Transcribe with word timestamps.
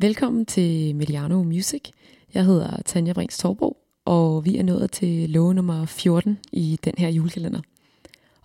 Velkommen 0.00 0.46
til 0.46 0.96
Mediano 0.96 1.42
Music. 1.42 1.82
Jeg 2.34 2.44
hedder 2.44 2.82
Tanja 2.84 3.12
Brings 3.12 3.38
Torbo, 3.38 3.76
og 4.04 4.44
vi 4.44 4.56
er 4.56 4.62
nået 4.62 4.90
til 4.90 5.30
låge 5.30 5.54
nummer 5.54 5.86
14 5.86 6.38
i 6.52 6.78
den 6.84 6.94
her 6.98 7.08
julekalender. 7.08 7.60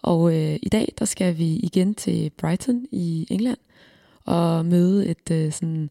Og 0.02 0.34
øh, 0.36 0.60
i 0.62 0.70
dag 0.70 0.94
der 1.00 1.06
skal 1.06 1.38
vi 1.38 1.56
igen 1.56 1.96
til 1.96 2.32
Brighton 2.38 2.86
i 2.92 3.28
England 3.30 3.58
og 4.26 4.66
møde 4.66 5.08
et 5.08 5.32
øh, 5.32 5.52
sådan 5.52 5.90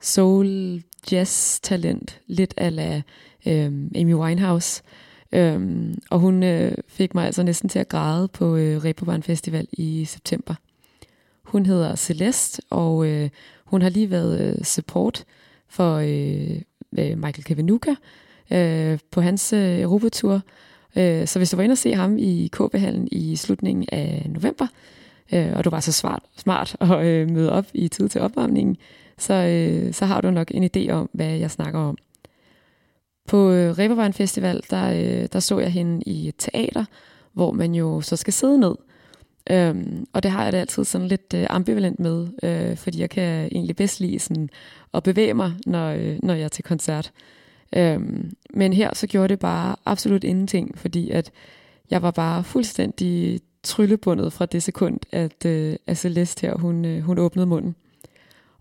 soul 0.00 0.82
jazz 1.12 1.60
talent, 1.60 2.20
lidt 2.26 2.54
ala 2.56 3.02
øh, 3.46 3.72
Amy 3.96 4.14
Winehouse. 4.14 4.82
Øhm, 5.32 5.98
og 6.10 6.20
hun 6.20 6.42
øh, 6.42 6.72
fik 6.88 7.14
mig 7.14 7.26
altså 7.26 7.42
næsten 7.42 7.68
til 7.68 7.78
at 7.78 7.88
græde 7.88 8.28
på 8.28 8.56
øh, 8.56 8.84
Reeperbahn 8.84 9.22
Festival 9.22 9.68
i 9.72 10.04
september. 10.04 10.54
Hun 11.44 11.66
hedder 11.66 11.96
Celeste, 11.96 12.62
og 12.70 13.06
øh, 13.06 13.30
hun 13.70 13.82
har 13.82 13.88
lige 13.88 14.10
været 14.10 14.40
øh, 14.40 14.64
support 14.64 15.24
for 15.68 15.94
øh, 15.94 16.60
øh 16.98 17.18
Michael 17.18 17.44
Kevinuka 17.44 17.94
øh, 18.50 18.98
på 19.10 19.20
hans 19.20 19.52
øh, 19.52 19.80
Europatur. 19.80 20.40
Øh, 20.96 21.26
så 21.26 21.38
hvis 21.38 21.50
du 21.50 21.56
var 21.56 21.62
inde 21.64 21.72
og 21.72 21.78
se 21.78 21.94
ham 21.94 22.18
i 22.18 22.50
KB-hallen 22.52 23.08
i 23.12 23.36
slutningen 23.36 23.86
af 23.92 24.26
november, 24.28 24.66
øh, 25.32 25.52
og 25.56 25.64
du 25.64 25.70
var 25.70 25.80
så 25.80 25.92
smart, 25.92 26.22
smart 26.36 26.76
at 26.80 27.06
øh, 27.06 27.30
møde 27.30 27.52
op 27.52 27.66
i 27.74 27.88
tid 27.88 28.08
til 28.08 28.20
opvarmningen, 28.20 28.76
så, 29.18 29.34
øh, 29.34 29.94
så 29.94 30.04
har 30.04 30.20
du 30.20 30.30
nok 30.30 30.50
en 30.50 30.70
idé 30.76 30.90
om, 30.90 31.10
hvad 31.12 31.36
jeg 31.36 31.50
snakker 31.50 31.80
om. 31.80 31.96
På 33.28 33.50
øh, 33.50 33.78
Reeperbahn 33.78 34.12
Festival, 34.12 34.62
der, 34.70 34.90
øh, 34.92 35.28
der 35.32 35.40
så 35.40 35.58
jeg 35.58 35.72
hende 35.72 36.02
i 36.06 36.28
et 36.28 36.34
teater, 36.38 36.84
hvor 37.32 37.52
man 37.52 37.74
jo 37.74 38.00
så 38.00 38.16
skal 38.16 38.32
sidde 38.32 38.58
ned. 38.58 38.74
Øhm, 39.50 40.06
og 40.12 40.22
det 40.22 40.30
har 40.30 40.44
jeg 40.44 40.52
da 40.52 40.60
altid 40.60 40.84
sådan 40.84 41.08
lidt 41.08 41.34
øh, 41.34 41.46
ambivalent 41.50 42.00
med, 42.00 42.28
øh, 42.42 42.76
fordi 42.76 43.00
jeg 43.00 43.10
kan 43.10 43.48
egentlig 43.52 43.76
bedst 43.76 44.00
lide 44.00 44.18
sådan 44.18 44.50
at 44.94 45.02
bevæge 45.02 45.34
mig, 45.34 45.52
når, 45.66 45.88
øh, 45.88 46.18
når 46.22 46.34
jeg 46.34 46.44
er 46.44 46.48
til 46.48 46.64
koncert. 46.64 47.12
Øhm, 47.76 48.32
men 48.50 48.72
her 48.72 48.94
så 48.94 49.06
gjorde 49.06 49.28
det 49.28 49.38
bare 49.38 49.76
absolut 49.86 50.24
ingenting, 50.24 50.78
fordi 50.78 51.10
at 51.10 51.30
jeg 51.90 52.02
var 52.02 52.10
bare 52.10 52.44
fuldstændig 52.44 53.40
tryllebundet 53.62 54.32
fra 54.32 54.46
det 54.46 54.62
sekund, 54.62 54.98
at, 55.12 55.46
øh, 55.46 55.76
at 55.86 55.98
Celeste 55.98 56.46
her, 56.46 56.54
hun, 56.54 56.84
øh, 56.84 57.00
hun 57.02 57.18
åbnede 57.18 57.46
munden. 57.46 57.74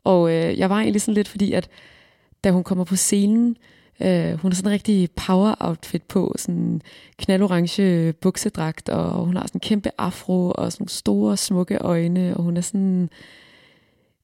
Og 0.04 0.32
øh, 0.32 0.60
jeg 0.60 0.70
var 0.70 0.80
egentlig 0.80 1.02
sådan 1.02 1.14
lidt, 1.14 1.28
fordi 1.28 1.52
at 1.52 1.70
da 2.44 2.52
hun 2.52 2.64
kommer 2.64 2.84
på 2.84 2.96
scenen, 2.96 3.50
øh, 3.50 3.77
Øh, 4.02 4.34
hun 4.34 4.52
har 4.52 4.56
sådan 4.56 4.70
en 4.70 4.74
rigtig 4.74 5.10
power 5.12 5.56
outfit 5.60 6.04
på, 6.04 6.36
sådan 6.38 6.82
knaldorange 7.18 8.14
buksedragt, 8.14 8.90
og 8.90 9.26
hun 9.26 9.36
har 9.36 9.44
sådan 9.48 9.56
en 9.56 9.60
kæmpe 9.60 9.90
afro, 9.98 10.52
og 10.56 10.72
sådan 10.72 10.88
store 10.88 11.38
smukke 11.38 11.78
øjne, 11.78 12.38
og 12.38 12.44
hun 12.44 12.58
er 12.58 12.62
sådan, 12.62 13.10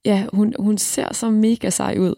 ja, 0.05 0.25
hun, 0.33 0.53
hun 0.59 0.77
ser 0.77 1.13
så 1.13 1.29
mega 1.29 1.69
sej 1.69 1.97
ud. 1.99 2.15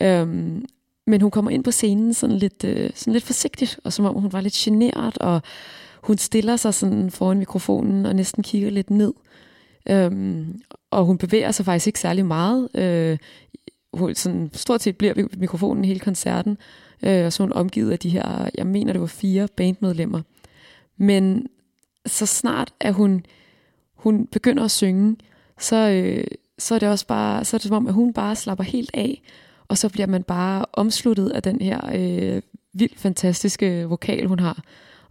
Øhm, 0.00 0.64
men 1.06 1.20
hun 1.20 1.30
kommer 1.30 1.50
ind 1.50 1.64
på 1.64 1.70
scenen 1.70 2.14
sådan 2.14 2.36
lidt, 2.36 2.64
øh, 2.64 2.90
sådan 2.94 3.12
lidt 3.12 3.24
forsigtigt, 3.24 3.80
og 3.84 3.92
som 3.92 4.04
om 4.04 4.14
hun 4.14 4.32
var 4.32 4.40
lidt 4.40 4.54
generet, 4.54 5.18
og 5.18 5.42
hun 6.02 6.18
stiller 6.18 6.56
sig 6.56 6.74
sådan 6.74 7.10
foran 7.10 7.38
mikrofonen 7.38 8.06
og 8.06 8.16
næsten 8.16 8.42
kigger 8.42 8.70
lidt 8.70 8.90
ned. 8.90 9.12
Øhm, 9.88 10.60
og 10.90 11.04
hun 11.04 11.18
bevæger 11.18 11.50
sig 11.50 11.64
faktisk 11.64 11.86
ikke 11.86 12.00
særlig 12.00 12.26
meget. 12.26 12.68
Øh, 12.74 13.18
hun, 13.94 14.14
sådan, 14.14 14.50
stort 14.52 14.82
set 14.82 14.96
bliver 14.96 15.14
mikrofonen 15.36 15.84
hele 15.84 16.00
koncerten, 16.00 16.58
øh, 17.02 17.26
og 17.26 17.32
så 17.32 17.42
hun 17.42 17.52
omgivet 17.52 17.92
af 17.92 17.98
de 17.98 18.08
her, 18.08 18.48
jeg 18.54 18.66
mener 18.66 18.92
det 18.92 19.00
var 19.00 19.06
fire 19.06 19.48
bandmedlemmer. 19.56 20.22
Men 20.96 21.46
så 22.06 22.26
snart 22.26 22.74
at 22.80 22.94
hun, 22.94 23.26
hun 23.94 24.26
begynder 24.26 24.64
at 24.64 24.70
synge, 24.70 25.16
så, 25.58 25.76
øh, 25.90 26.24
så 26.58 26.74
er 26.74 26.78
det 26.78 26.88
også 26.88 27.06
bare, 27.06 27.44
så 27.44 27.56
er 27.56 27.58
det 27.58 27.68
som 27.68 27.76
om, 27.76 27.86
at 27.86 27.94
hun 27.94 28.12
bare 28.12 28.36
slapper 28.36 28.64
helt 28.64 28.90
af, 28.94 29.22
og 29.68 29.78
så 29.78 29.88
bliver 29.88 30.06
man 30.06 30.22
bare 30.22 30.64
omsluttet 30.72 31.30
af 31.30 31.42
den 31.42 31.60
her 31.60 31.80
øh, 31.94 32.42
vildt 32.72 32.98
fantastiske 32.98 33.84
vokal, 33.84 34.26
hun 34.26 34.40
har. 34.40 34.62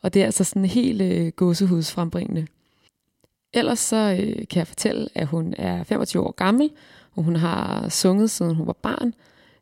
Og 0.01 0.13
det 0.13 0.21
er 0.21 0.25
altså 0.25 0.43
sådan 0.43 0.65
helt 0.65 1.01
øh, 1.01 1.27
gåsehudsfrembringende. 1.27 2.47
Ellers 3.53 3.79
så 3.79 4.17
øh, 4.19 4.47
kan 4.47 4.59
jeg 4.59 4.67
fortælle, 4.67 5.07
at 5.15 5.27
hun 5.27 5.53
er 5.57 5.83
25 5.83 6.23
år 6.23 6.31
gammel, 6.31 6.69
og 7.15 7.23
hun 7.23 7.35
har 7.35 7.89
sunget 7.89 8.31
siden 8.31 8.55
hun 8.55 8.67
var 8.67 8.73
barn. 8.73 9.13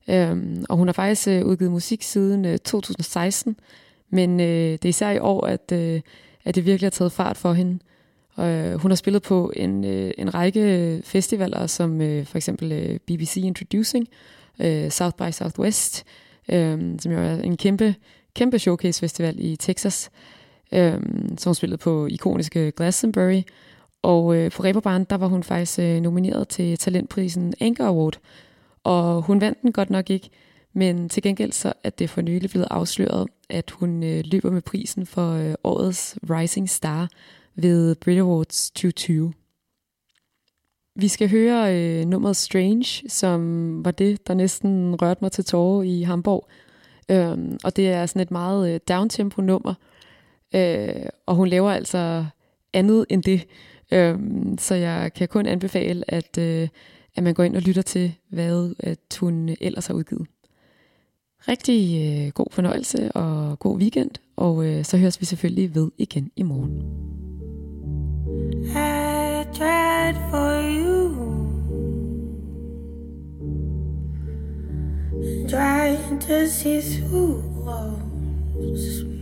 Øhm, 0.10 0.66
og 0.70 0.78
hun 0.78 0.88
har 0.88 0.94
faktisk 0.94 1.28
øh, 1.28 1.46
udgivet 1.46 1.72
musik 1.72 2.02
siden 2.02 2.46
øh, 2.46 2.58
2016, 2.58 3.56
men 4.10 4.40
øh, 4.40 4.72
det 4.72 4.86
er 4.86 4.90
især 4.90 5.10
i 5.12 5.20
år, 5.20 5.46
at, 5.48 5.72
øh, 5.74 6.02
at 6.46 6.56
det 6.56 6.66
virkelig 6.66 6.86
har 6.86 6.92
taget 6.92 7.12
fart 7.12 7.38
for 7.38 7.54
hende. 7.54 7.80
Og, 8.36 8.48
øh, 8.48 8.76
hun 8.76 8.92
har 8.92 8.96
spillet 8.96 9.22
på 9.22 9.52
en, 9.56 9.86
øh, 9.86 10.12
en 10.18 10.34
række 10.34 10.60
øh, 10.60 11.04
festivaler, 11.04 11.68
som 11.68 12.02
øh, 12.02 12.26
for 12.26 12.38
eksempel 12.38 12.72
øh, 12.72 13.00
BBC 13.00 13.38
Introducing, 13.38 14.08
øh, 14.60 14.90
South 14.90 15.16
by 15.18 15.32
Southwest, 15.32 16.04
øh, 16.52 17.00
som 17.00 17.12
jo 17.12 17.18
er 17.18 17.36
en 17.36 17.58
kæmpe, 17.58 17.96
kæmpe 18.36 18.60
showcase 18.60 19.00
festival 19.00 19.36
i 19.38 19.56
Texas, 19.56 20.10
øh, 20.72 20.94
som 21.38 21.50
hun 21.50 21.56
spillede 21.56 21.78
på 21.78 22.08
ikoniske 22.08 22.72
Glastonbury. 22.72 23.42
Og 24.02 24.36
øh, 24.36 24.52
på 24.52 24.64
Reeperbahn, 24.64 25.04
der 25.04 25.18
var 25.18 25.28
hun 25.28 25.44
faktisk 25.44 25.80
øh, 25.80 26.02
nomineret 26.02 26.48
til 26.48 26.78
talentprisen 26.78 27.54
Anchor 27.60 27.86
Award, 27.86 28.20
og 28.84 29.22
hun 29.22 29.42
vandt 29.42 29.62
den 29.62 29.72
godt 29.72 29.90
nok 29.90 30.10
ikke, 30.10 30.30
men 30.74 31.10
til 31.10 31.24
gengæld 31.24 31.52
så 31.52 31.74
er 31.84 31.90
det 31.90 32.10
for 32.10 32.22
nylig 32.22 32.50
blevet 32.50 32.68
afsløret, 32.72 33.28
at 33.50 33.72
hun 33.72 34.04
øh, 34.04 34.24
løber 34.26 34.52
med 34.52 34.62
prisen 34.62 35.06
for 35.06 35.32
øh, 35.32 35.54
årets 35.64 36.18
Rising 36.30 36.70
Star 36.70 37.10
ved 37.56 37.96
Brit 37.96 38.20
Awards 38.20 38.72
2020. 38.72 39.34
Vi 40.96 41.08
skal 41.08 41.30
høre 41.30 41.76
øh, 41.76 42.06
nummeret 42.06 42.36
Strange, 42.36 43.10
som 43.10 43.86
var 43.86 43.92
det, 43.92 44.28
der 44.28 44.34
næsten 44.34 44.96
rørte 45.02 45.20
mig 45.22 45.32
til 45.32 45.46
tårer 45.46 45.84
i 45.84 46.02
Hamburg. 46.02 46.48
Øhm, 47.12 47.58
og 47.64 47.76
det 47.76 47.90
er 47.90 48.06
sådan 48.06 48.22
et 48.22 48.32
meget 48.32 48.74
øh, 48.74 48.80
downtempo 48.90 49.42
nummer, 49.42 49.74
øh, 50.56 51.06
og 51.26 51.36
hun 51.36 51.48
laver 51.48 51.72
altså 51.72 52.26
andet 52.74 53.06
end 53.10 53.24
det. 53.24 53.48
Øhm, 53.92 54.58
så 54.58 54.76
jeg 54.76 55.14
kan 55.14 55.28
kun 55.28 55.46
anbefale, 55.46 56.04
at, 56.08 56.38
øh, 56.38 56.68
at 57.16 57.24
man 57.24 57.34
går 57.34 57.44
ind 57.44 57.56
og 57.56 57.62
lytter 57.62 57.82
til, 57.82 58.14
hvad 58.30 58.76
at 58.80 59.18
hun 59.20 59.56
ellers 59.62 59.88
har 59.88 59.94
udgivet. 59.94 60.28
Rigtig 61.48 62.08
øh, 62.08 62.32
god 62.32 62.46
fornøjelse 62.52 63.12
og 63.12 63.60
god 63.60 63.78
weekend, 63.78 64.12
og 64.36 64.66
øh, 64.66 64.86
så 64.86 64.98
høres 64.98 65.22
vi 65.22 65.26
selvfølgelig 65.26 65.76
ved 65.76 65.92
igen 65.98 66.32
i 66.36 66.44
morgen. 66.44 66.72
I 68.64 69.44
tried 69.54 70.16
for 70.30 70.62
you 70.62 71.02
Trying 75.50 76.20
to 76.20 76.48
see 76.48 76.82
through 76.82 77.44
walls 77.66 79.21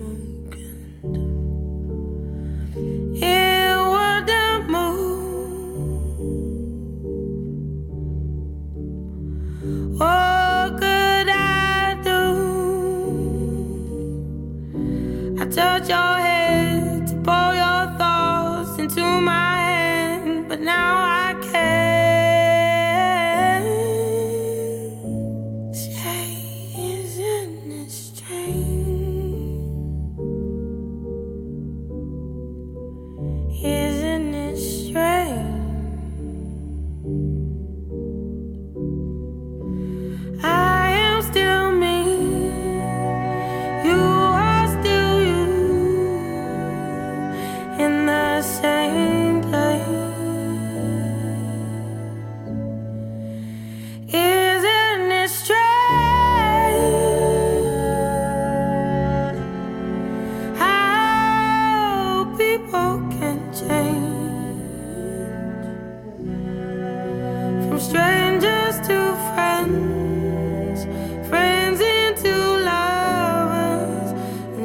touch 15.80 15.90
your 15.90 16.20
head 16.20 17.08
to 17.08 17.16
pour 17.24 17.54
your 17.54 17.98
thoughts 17.98 18.78
into 18.80 19.02
my 19.22 19.49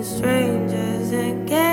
strangers 0.04 1.12
again. 1.12 1.63